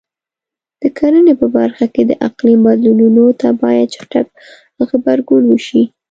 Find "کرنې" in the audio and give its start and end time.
0.97-1.33